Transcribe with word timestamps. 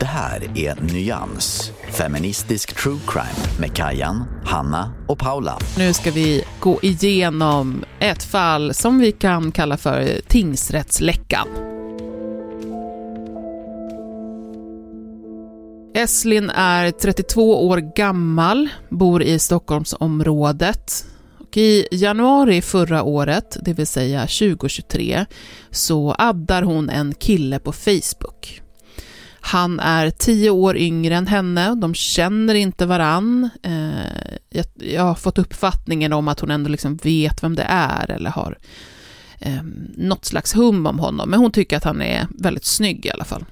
Det 0.00 0.06
här 0.06 0.50
är 0.54 0.92
Nyans, 0.92 1.72
feministisk 1.90 2.76
true 2.76 2.98
crime 3.06 3.60
med 3.60 3.76
Kajan, 3.76 4.24
Hanna 4.44 4.92
och 5.08 5.18
Paula. 5.18 5.58
Nu 5.78 5.92
ska 5.92 6.10
vi 6.10 6.44
gå 6.60 6.78
igenom 6.82 7.84
ett 8.00 8.22
fall 8.22 8.74
som 8.74 8.98
vi 8.98 9.12
kan 9.12 9.52
kalla 9.52 9.76
för 9.76 10.20
tingsrättsläckan. 10.28 11.48
Eslin 15.94 16.50
är 16.50 16.90
32 16.90 17.68
år 17.68 17.96
gammal, 17.96 18.68
bor 18.88 19.22
i 19.22 19.38
Stockholmsområdet. 19.38 21.04
Och 21.50 21.56
I 21.56 21.86
januari 21.90 22.62
förra 22.62 23.02
året, 23.02 23.56
det 23.62 23.72
vill 23.72 23.86
säga 23.86 24.20
2023, 24.20 25.26
så 25.70 26.14
addar 26.18 26.62
hon 26.62 26.90
en 26.90 27.14
kille 27.14 27.58
på 27.58 27.72
Facebook. 27.72 28.62
Han 29.40 29.80
är 29.80 30.10
tio 30.10 30.50
år 30.50 30.76
yngre 30.76 31.16
än 31.16 31.26
henne, 31.26 31.74
de 31.74 31.94
känner 31.94 32.54
inte 32.54 32.86
varann. 32.86 33.50
Eh, 33.62 34.62
jag, 34.74 35.02
har 35.02 35.14
fått 35.14 35.38
uppfattningen 35.38 36.12
om 36.12 36.28
att 36.28 36.40
hon 36.40 36.50
ändå 36.50 36.68
liksom 36.68 36.96
vet 36.96 37.42
vem 37.42 37.56
det 37.56 37.66
är 37.68 38.10
eller 38.10 38.30
har 38.30 38.58
ehm, 39.38 39.92
något 39.96 40.24
slags 40.24 40.56
hum 40.56 40.86
om 40.86 40.98
honom, 40.98 41.30
men 41.30 41.40
hon 41.40 41.52
tycker 41.52 41.76
att 41.76 41.84
han 41.84 42.02
är 42.02 42.26
väldigt 42.38 42.64
snygg 42.64 43.06
i 43.06 43.10
alla 43.10 43.24
fall. 43.24 43.44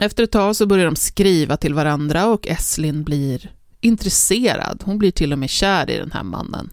Efter 0.00 0.24
ett 0.24 0.32
tag 0.32 0.56
så 0.56 0.66
börjar 0.66 0.84
de 0.84 0.96
skriva 0.96 1.56
till 1.56 1.74
varandra 1.74 2.26
och 2.26 2.46
Eslin 2.46 3.04
blir 3.04 3.50
intresserad. 3.80 4.82
Hon 4.84 4.98
blir 4.98 5.10
till 5.10 5.32
och 5.32 5.38
med 5.38 5.50
kär 5.50 5.90
i 5.90 5.98
den 5.98 6.12
här 6.12 6.22
mannen. 6.22 6.70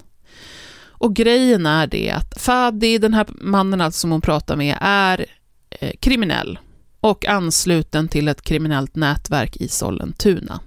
Och 1.04 1.16
grejen 1.16 1.66
är 1.66 1.88
det 1.88 2.12
att 2.12 2.42
Fadi, 2.42 2.98
den 2.98 3.14
här 3.14 3.28
mannen 3.42 3.82
alltså 3.82 4.00
som 4.00 4.12
hon 4.12 4.22
pratar 4.22 4.56
med, 4.56 4.78
är 4.82 5.26
eh, 5.70 5.92
kriminell 6.00 6.60
och 7.00 7.26
ansluten 7.26 8.08
till 8.08 8.28
ett 8.28 8.42
kriminellt 8.42 8.96
nätverk 8.96 9.58
i 9.58 9.68
Sollentuna. 9.68 10.60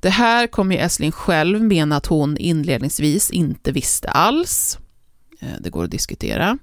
Det 0.00 0.10
här 0.10 0.46
kommer 0.46 0.74
ju 0.74 0.80
Esslin 0.80 1.12
själv 1.12 1.62
mena 1.62 1.96
att 1.96 2.06
hon 2.06 2.36
inledningsvis 2.36 3.30
inte 3.30 3.72
visste 3.72 4.08
alls. 4.08 4.78
Eh, 5.40 5.48
det 5.60 5.70
går 5.70 5.84
att 5.84 5.90
diskutera. 5.90 6.58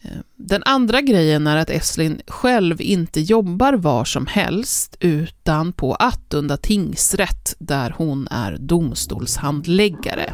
Eh, 0.00 0.18
den 0.36 0.62
andra 0.62 1.00
grejen 1.00 1.46
är 1.46 1.56
att 1.56 1.70
Esslin 1.70 2.20
själv 2.26 2.80
inte 2.80 3.20
jobbar 3.20 3.72
var 3.72 4.04
som 4.04 4.26
helst 4.26 4.96
utan 5.00 5.72
på 5.72 5.94
Attunda 5.94 6.56
tingsrätt 6.56 7.54
där 7.58 7.94
hon 7.96 8.28
är 8.30 8.56
domstolshandläggare. 8.60 10.32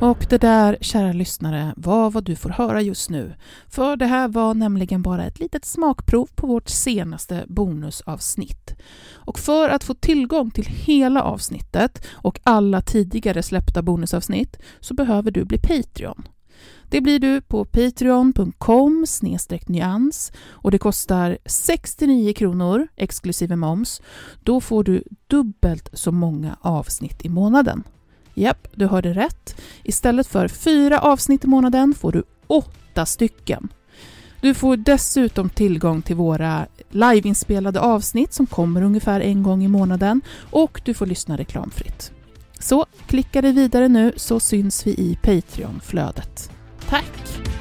Och 0.00 0.26
det 0.30 0.38
där, 0.38 0.76
kära 0.80 1.12
lyssnare, 1.12 1.74
var 1.76 2.10
vad 2.10 2.24
du 2.24 2.36
får 2.36 2.50
höra 2.50 2.82
just 2.82 3.10
nu. 3.10 3.34
För 3.68 3.96
det 3.96 4.06
här 4.06 4.28
var 4.28 4.54
nämligen 4.54 5.02
bara 5.02 5.24
ett 5.24 5.40
litet 5.40 5.64
smakprov 5.64 6.28
på 6.34 6.46
vårt 6.46 6.68
senaste 6.68 7.44
bonusavsnitt. 7.48 8.74
Och 9.12 9.38
för 9.38 9.68
att 9.68 9.84
få 9.84 9.94
tillgång 9.94 10.50
till 10.50 10.66
hela 10.66 11.22
avsnittet 11.22 12.06
och 12.10 12.40
alla 12.42 12.82
tidigare 12.82 13.42
släppta 13.42 13.82
bonusavsnitt 13.82 14.56
så 14.80 14.94
behöver 14.94 15.30
du 15.30 15.44
bli 15.44 15.58
Patreon. 15.58 16.28
Det 16.88 17.00
blir 17.00 17.18
du 17.18 17.40
på 17.40 17.64
patreon.com 17.64 19.06
nyans 19.66 20.32
och 20.48 20.70
det 20.70 20.78
kostar 20.78 21.38
69 21.46 22.32
kronor 22.32 22.88
exklusive 22.96 23.56
moms. 23.56 24.02
Då 24.42 24.60
får 24.60 24.84
du 24.84 25.04
dubbelt 25.26 25.90
så 25.92 26.12
många 26.12 26.56
avsnitt 26.60 27.24
i 27.24 27.28
månaden. 27.28 27.84
Japp, 28.34 28.68
du 28.74 28.86
hörde 28.86 29.12
rätt. 29.12 29.56
Istället 29.82 30.26
för 30.26 30.48
fyra 30.48 31.00
avsnitt 31.00 31.44
i 31.44 31.46
månaden 31.46 31.94
får 31.94 32.12
du 32.12 32.22
åtta 32.46 33.06
stycken. 33.06 33.68
Du 34.40 34.54
får 34.54 34.76
dessutom 34.76 35.50
tillgång 35.50 36.02
till 36.02 36.16
våra 36.16 36.66
liveinspelade 36.90 37.80
avsnitt 37.80 38.32
som 38.32 38.46
kommer 38.46 38.82
ungefär 38.82 39.20
en 39.20 39.42
gång 39.42 39.64
i 39.64 39.68
månaden 39.68 40.20
och 40.50 40.80
du 40.84 40.94
får 40.94 41.06
lyssna 41.06 41.36
reklamfritt. 41.36 42.12
Så 42.58 42.86
klicka 43.06 43.42
dig 43.42 43.52
vidare 43.52 43.88
nu 43.88 44.12
så 44.16 44.40
syns 44.40 44.86
vi 44.86 44.90
i 44.90 45.18
Patreon-flödet. 45.22 46.50
Tack! 46.88 47.59